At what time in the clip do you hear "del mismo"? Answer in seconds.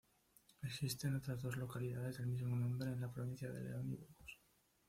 2.17-2.55